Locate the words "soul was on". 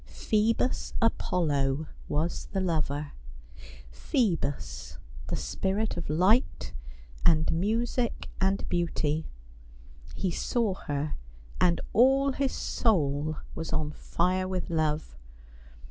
12.51-13.91